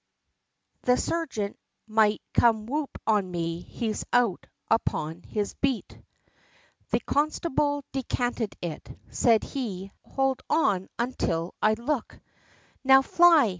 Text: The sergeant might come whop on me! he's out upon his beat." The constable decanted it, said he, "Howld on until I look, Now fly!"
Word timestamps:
The 0.81 0.97
sergeant 0.97 1.59
might 1.85 2.23
come 2.33 2.67
whop 2.67 2.99
on 3.05 3.29
me! 3.29 3.61
he's 3.61 4.03
out 4.11 4.47
upon 4.67 5.21
his 5.21 5.53
beat." 5.53 5.99
The 6.89 7.01
constable 7.01 7.83
decanted 7.91 8.55
it, 8.63 8.97
said 9.11 9.43
he, 9.43 9.91
"Howld 10.15 10.41
on 10.49 10.89
until 10.97 11.53
I 11.61 11.75
look, 11.75 12.19
Now 12.83 13.03
fly!" 13.03 13.49